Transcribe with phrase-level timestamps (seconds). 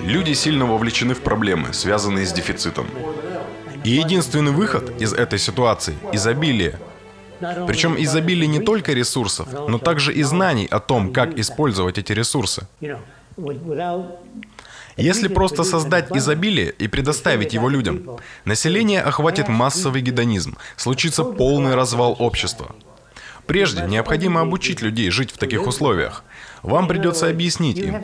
[0.00, 2.86] Люди сильно вовлечены в проблемы, связанные с дефицитом.
[3.84, 6.78] И единственный выход из этой ситуации– изобилие.
[7.66, 12.66] Причем изобилие не только ресурсов, но также и знаний о том, как использовать эти ресурсы.
[14.96, 22.16] Если просто создать изобилие и предоставить его людям, население охватит массовый гедонизм, случится полный развал
[22.18, 22.74] общества.
[23.46, 26.24] Прежде необходимо обучить людей жить в таких условиях.
[26.62, 27.94] Вам придется объяснить им.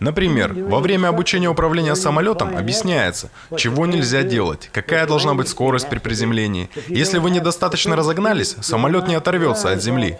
[0.00, 5.98] Например, во время обучения управления самолетом объясняется, чего нельзя делать, какая должна быть скорость при
[5.98, 6.70] приземлении.
[6.88, 10.16] Если вы недостаточно разогнались, самолет не оторвется от земли.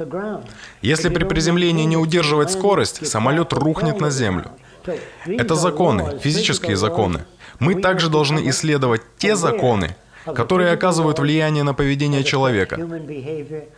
[0.82, 4.50] Если при приземлении не удерживать скорость, самолет рухнет на землю.
[5.26, 7.24] Это законы, физические законы.
[7.58, 12.78] Мы также должны исследовать те законы, которые оказывают влияние на поведение человека,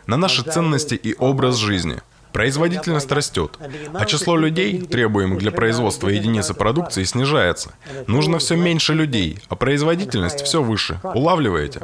[0.07, 1.97] на наши ценности и образ жизни.
[2.33, 3.57] Производительность растет,
[3.93, 7.73] а число людей, требуемых для производства единицы продукции, снижается.
[8.07, 10.99] Нужно все меньше людей, а производительность все выше.
[11.03, 11.81] Улавливаете?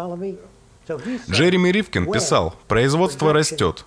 [1.29, 3.85] Джереми Ривкин писал, производство растет,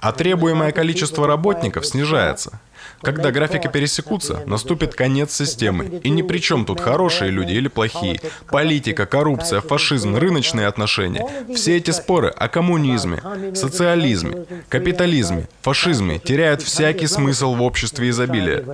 [0.00, 2.60] а требуемое количество работников снижается.
[3.02, 6.00] Когда графики пересекутся, наступит конец системы.
[6.02, 8.20] И ни при чем тут хорошие люди или плохие.
[8.50, 11.26] Политика, коррупция, фашизм, рыночные отношения.
[11.54, 13.22] Все эти споры о коммунизме,
[13.54, 18.64] социализме, капитализме, фашизме теряют всякий смысл в обществе изобилия.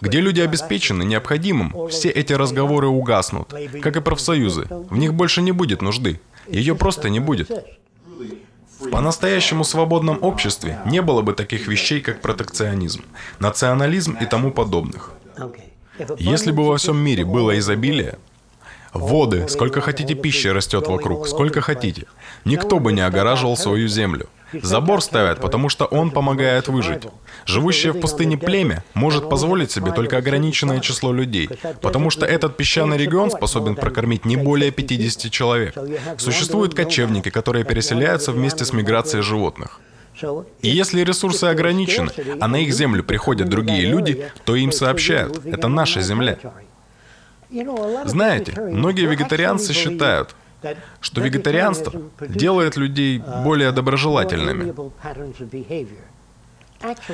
[0.00, 4.66] Где люди обеспечены необходимым, все эти разговоры угаснут, как и профсоюзы.
[4.70, 6.20] В них больше не будет нужды.
[6.48, 7.50] Ее просто не будет.
[8.80, 13.04] В по-настоящему свободном обществе не было бы таких вещей, как протекционизм,
[13.38, 15.12] национализм и тому подобных.
[16.18, 18.18] Если бы во всем мире было изобилие,
[18.94, 22.06] воды, сколько хотите пищи растет вокруг, сколько хотите,
[22.44, 27.04] никто бы не огораживал свою землю– Забор ставят, потому что он помогает выжить.
[27.46, 31.48] Живущее в пустыне племя может позволить себе только ограниченное число людей,
[31.80, 35.74] потому что этот песчаный регион способен прокормить не более 50 человек.
[36.18, 39.80] Существуют кочевники, которые переселяются вместе с миграцией животных.
[40.60, 42.10] И если ресурсы ограничены,
[42.40, 46.38] а на их землю приходят другие люди, то им сообщают, это наша земля.
[48.04, 50.36] Знаете, многие вегетарианцы считают,
[51.00, 54.74] что вегетарианство делает людей более доброжелательными.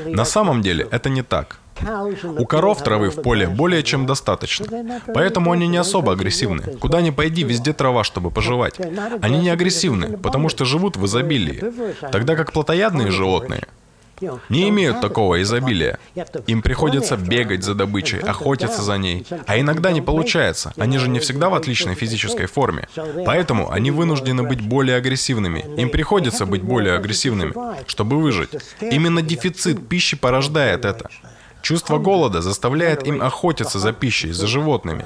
[0.07, 1.59] На самом деле это не так.
[2.39, 6.63] У коров травы в поле более чем достаточно, поэтому они не особо агрессивны.
[6.81, 8.81] Куда ни пойди, везде трава, чтобы пожевать.
[9.21, 11.63] Они не агрессивны, потому что живут в изобилии,
[12.11, 13.67] тогда как плотоядные животные
[14.49, 15.99] не имеют такого изобилия.
[16.47, 19.27] Им приходится бегать за добычей, охотиться за ней.
[19.47, 20.73] А иногда не получается.
[20.77, 22.89] Они же не всегда в отличной физической форме.
[23.25, 25.65] Поэтому они вынуждены быть более агрессивными.
[25.77, 27.53] Им приходится быть более агрессивными,
[27.87, 28.51] чтобы выжить.
[28.81, 31.09] Именно дефицит пищи порождает это.
[31.63, 35.05] Чувство голода заставляет им охотиться за пищей, за животными.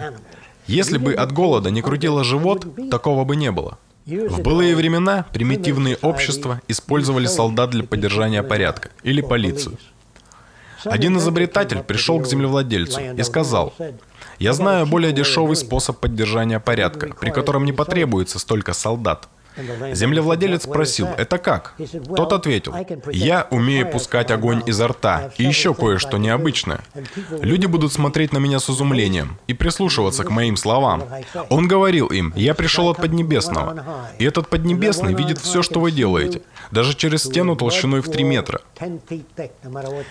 [0.67, 3.79] Если бы от голода не крутило живот, такого бы не было.
[4.11, 9.79] В былые времена примитивные общества использовали солдат для поддержания порядка или полицию.
[10.85, 13.73] Один изобретатель пришел к землевладельцу и сказал,
[14.41, 19.29] «Я знаю более дешевый способ поддержания порядка, при котором не потребуется столько солдат.
[19.93, 21.75] Землевладелец спросил, это как?
[22.17, 22.75] Тот ответил,
[23.11, 26.81] я умею пускать огонь изо рта и еще кое-что необычное.
[27.43, 31.05] Люди будут смотреть на меня с изумлением и прислушиваться к моим словам.
[31.49, 36.43] Он говорил им, я пришел от Поднебесного, и этот Поднебесный видит все, что вы делаете,
[36.71, 38.61] даже через стену толщиной в 3 метра.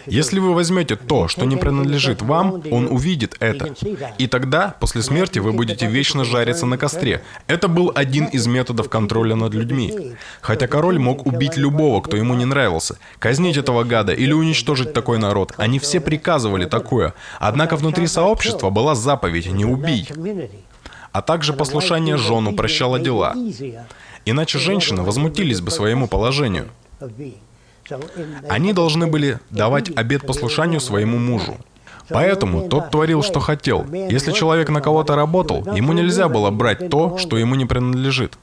[0.06, 3.74] Если вы возьмете то, что не принадлежит вам, он увидит это.
[4.18, 7.24] И тогда, после смерти, вы будете вечно жариться на костре.
[7.48, 10.16] Это был один из методов контроля над людьми.
[10.42, 15.18] Хотя король мог убить любого, кто ему не нравился, казнить этого гада или уничтожить такой
[15.18, 15.54] народ.
[15.58, 17.14] Они все приказывали такое.
[17.40, 20.08] Однако внутри сообщества была заповедь «не убий»,
[21.12, 23.36] а также послушание жену прощало дела.
[24.26, 26.68] Иначе женщины возмутились бы своему положению.
[28.48, 31.58] Они должны были давать обет послушанию своему мужу.
[32.10, 33.86] Поэтому тот творил, что хотел.
[33.92, 38.38] Если человек на кого-то работал, ему нельзя было брать то, что ему не принадлежит.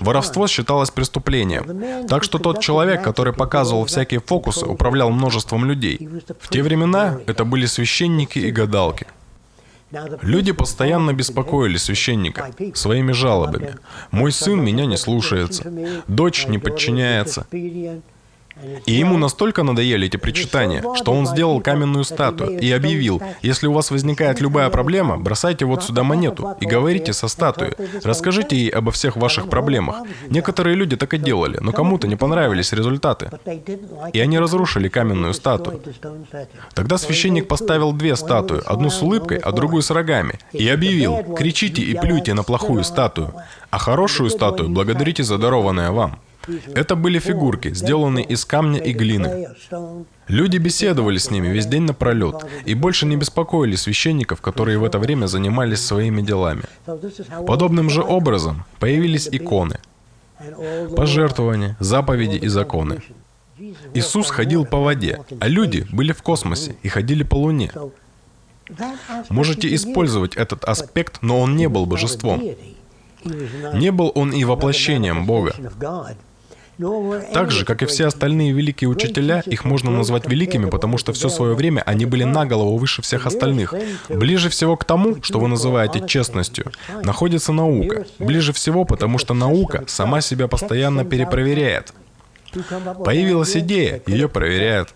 [0.00, 2.06] Воровство считалось преступлением.
[2.06, 6.08] Так что тот человек, который показывал всякие фокусы, управлял множеством людей.
[6.40, 9.06] В те времена это были священники и гадалки.
[10.22, 13.76] Люди постоянно беспокоили священника своими жалобами.
[14.10, 15.70] «Мой сын меня не слушается,
[16.08, 17.46] дочь не подчиняется».
[18.86, 23.72] И ему настолько надоели эти причитания, что он сделал каменную статую и объявил, если у
[23.72, 27.72] вас возникает любая проблема, бросайте вот сюда монету и говорите со статуей.
[28.02, 29.96] Расскажите ей обо всех ваших проблемах.
[30.28, 33.30] Некоторые люди так и делали, но кому-то не понравились результаты.
[34.12, 35.82] И они разрушили каменную статую.
[36.74, 41.82] Тогда священник поставил две статуи, одну с улыбкой, а другую с рогами, и объявил, кричите
[41.82, 43.34] и плюйте на плохую статую,
[43.70, 46.18] а хорошую статую благодарите за дарованное вам.
[46.74, 49.48] Это были фигурки, сделанные из камня и глины.
[50.28, 54.98] Люди беседовали с ними весь день напролет и больше не беспокоили священников, которые в это
[54.98, 56.64] время занимались своими делами.
[57.46, 59.78] Подобным же образом появились иконы,
[60.96, 63.02] пожертвования, заповеди и законы.
[63.94, 67.70] Иисус ходил по воде, а люди были в космосе и ходили по Луне.
[69.28, 72.42] Можете использовать этот аспект, но он не был божеством.
[73.74, 75.54] Не был он и воплощением Бога.
[77.32, 81.28] Так же, как и все остальные великие учителя, их можно назвать великими, потому что все
[81.28, 83.74] свое время они были на голову выше всех остальных.
[84.08, 88.06] Ближе всего к тому, что вы называете честностью, находится наука.
[88.18, 91.92] Ближе всего, потому что наука сама себя постоянно перепроверяет.
[93.04, 94.94] Появилась идея, ее проверяют.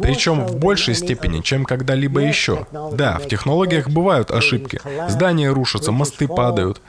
[0.00, 2.66] Причем в большей степени, чем когда-либо еще.
[2.92, 4.80] Да, в технологиях бывают ошибки.
[5.08, 6.80] Здания рушатся, мосты падают.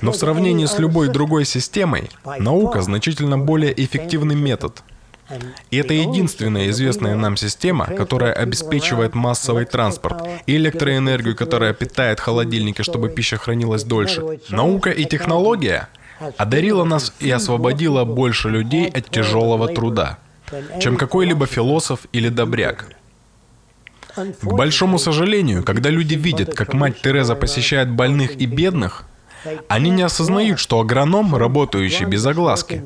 [0.00, 4.82] Но в сравнении с любой другой системой, наука значительно более эффективный метод.
[5.70, 12.82] И это единственная известная нам система, которая обеспечивает массовый транспорт и электроэнергию, которая питает холодильники,
[12.82, 14.22] чтобы пища хранилась дольше.
[14.50, 15.88] Наука и технология
[16.36, 20.18] одарила нас и освободила больше людей от тяжелого труда,
[20.80, 22.90] чем какой-либо философ или добряк.
[24.16, 29.04] К большому сожалению, когда люди видят, как мать Тереза посещает больных и бедных,
[29.68, 32.82] они не осознают, что агроном, работающий без огласки,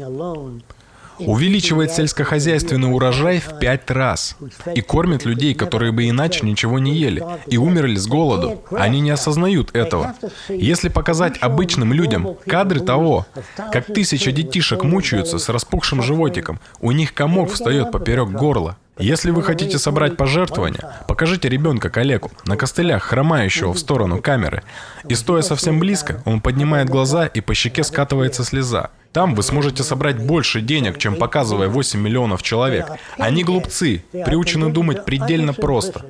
[1.19, 4.37] увеличивает сельскохозяйственный урожай в пять раз
[4.75, 8.62] и кормит людей, которые бы иначе ничего не ели и умерли с голоду.
[8.70, 10.15] Они не осознают этого.
[10.49, 13.26] Если показать обычным людям кадры того,
[13.73, 19.44] как тысяча детишек мучаются с распухшим животиком, у них комок встает поперек горла, если вы
[19.44, 24.64] хотите собрать пожертвования, покажите ребенка коллегу на костылях, хромающего в сторону камеры.
[25.09, 28.91] И стоя совсем близко, он поднимает глаза и по щеке скатывается слеза.
[29.12, 32.87] Там вы сможете собрать больше денег, чем показывая 8 миллионов человек.
[33.16, 36.06] Они глупцы, приучены думать предельно просто.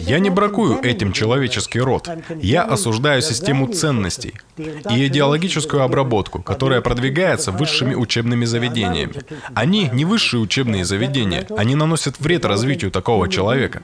[0.00, 2.08] Я не бракую этим человеческий род.
[2.36, 9.14] Я осуждаю систему ценностей и идеологическую обработку, которая продвигается высшими учебными заведениями.
[9.54, 13.82] Они не высшие учебные заведения, они наносят вред развитию такого человека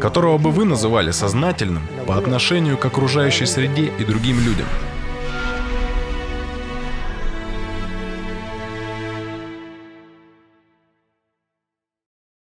[0.00, 4.66] которого бы вы называли сознательным по отношению к окружающей среде и другим людям.